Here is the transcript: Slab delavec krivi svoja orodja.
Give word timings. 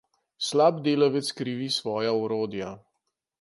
Slab 0.45 0.79
delavec 0.87 1.29
krivi 1.41 1.67
svoja 1.75 2.15
orodja. 2.23 2.73